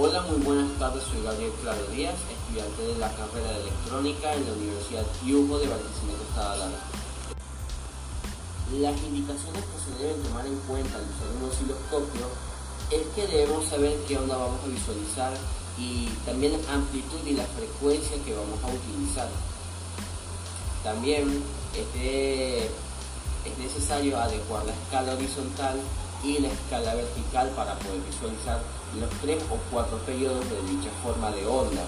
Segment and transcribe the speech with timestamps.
[0.00, 4.46] Hola, muy buenas tardes, soy Gabriel Claro Díaz, estudiante de la carrera de electrónica en
[4.46, 6.78] la Universidad Yugo de Barquisimeto, Estado Lara.
[8.78, 12.30] Las indicaciones que se deben tomar en cuenta al usar un osciloscopio
[12.92, 15.32] es que debemos saber qué onda vamos a visualizar
[15.76, 19.28] y también la amplitud y la frecuencia que vamos a utilizar.
[20.84, 21.42] También
[21.74, 25.80] es necesario adecuar la escala horizontal
[26.24, 28.60] y la escala vertical para poder visualizar
[28.98, 31.82] los tres o cuatro periodos de dicha forma de onda.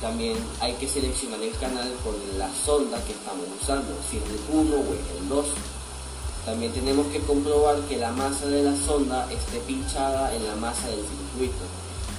[0.00, 4.40] También hay que seleccionar el canal con la sonda que estamos usando, si es el
[4.56, 5.46] 1 o es el 2.
[6.46, 10.88] También tenemos que comprobar que la masa de la sonda esté pinchada en la masa
[10.88, 11.64] del circuito,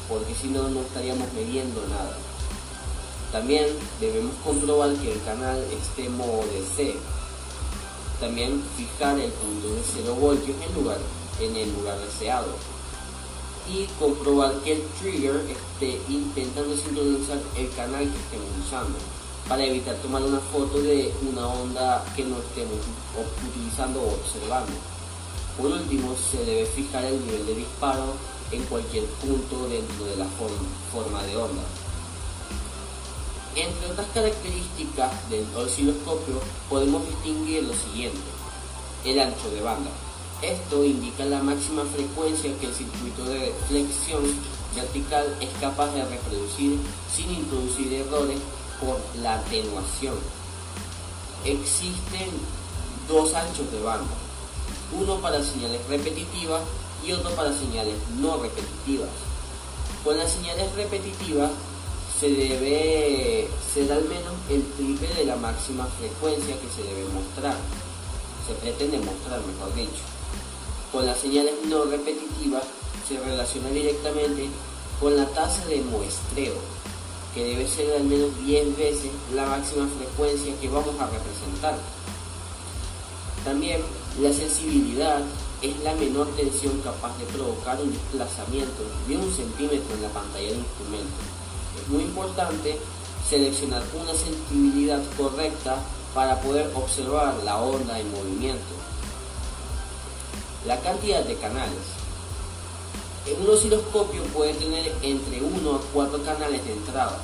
[0.07, 2.15] porque si no, no estaríamos midiendo nada.
[3.31, 3.65] También
[3.99, 6.95] debemos comprobar que el canal esté modo DC.
[8.19, 10.99] También fijar el punto de 0 voltios en lugar
[11.39, 12.47] en el lugar deseado
[13.69, 18.97] y comprobar que el trigger esté intentando sincronizar el canal que estemos usando
[19.47, 22.79] para evitar tomar una foto de una onda que no estemos
[23.47, 24.71] utilizando o observando.
[25.57, 28.13] Por último, se debe fijar el nivel de disparo
[28.51, 31.63] en cualquier punto dentro de la forma de onda.
[33.55, 38.19] Entre otras características del osciloscopio podemos distinguir lo siguiente.
[39.03, 39.89] El ancho de banda.
[40.41, 44.23] Esto indica la máxima frecuencia que el circuito de flexión
[44.75, 46.79] vertical es capaz de reproducir
[47.15, 48.39] sin introducir errores
[48.79, 50.15] por la atenuación.
[51.45, 52.29] Existen
[53.07, 54.09] dos anchos de banda,
[54.99, 56.61] uno para señales repetitivas
[57.05, 59.09] y otro para señales no repetitivas.
[60.03, 61.51] Con las señales repetitivas
[62.19, 67.57] se debe ser al menos el triple de la máxima frecuencia que se debe mostrar,
[68.47, 70.01] se pretende mostrar mejor dicho
[70.91, 72.63] con las señales no repetitivas
[73.07, 74.49] se relaciona directamente
[74.99, 76.53] con la tasa de muestreo,
[77.33, 81.77] que debe ser al menos 10 veces la máxima frecuencia que vamos a representar.
[83.45, 83.81] También
[84.19, 85.21] la sensibilidad
[85.61, 90.49] es la menor tensión capaz de provocar un desplazamiento de un centímetro en la pantalla
[90.49, 91.17] del instrumento.
[91.81, 92.77] Es muy importante
[93.27, 95.77] seleccionar una sensibilidad correcta
[96.13, 98.90] para poder observar la onda en movimiento
[100.65, 102.01] la cantidad de canales.
[103.25, 107.17] En un osciloscopio puede tener entre 1 a 4 canales de entrada,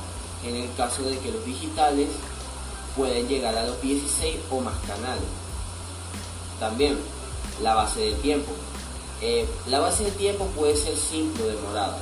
[0.43, 2.09] en el caso de que los digitales
[2.95, 5.23] pueden llegar a los 16 o más canales.
[6.59, 6.97] También
[7.61, 8.51] la base de tiempo.
[9.21, 11.97] Eh, la base de tiempo puede ser simple o demorada.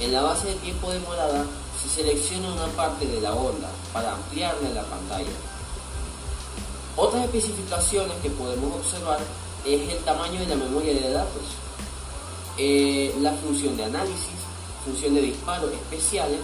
[0.00, 1.44] En la base de tiempo demorada
[1.82, 5.32] se selecciona una parte de la onda para ampliarla en la pantalla.
[6.96, 9.18] Otras especificaciones que podemos observar
[9.66, 11.42] es el tamaño de la memoria de datos,
[12.58, 14.38] eh, la función de análisis,
[14.84, 16.40] función de disparo especiales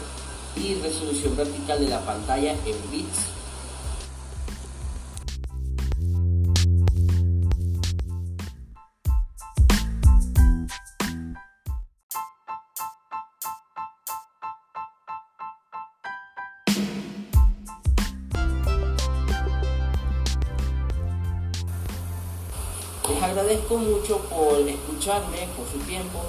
[0.57, 3.42] y resolución vertical de la pantalla en bits
[23.09, 26.21] Les agradezco mucho por escucharme, por su tiempo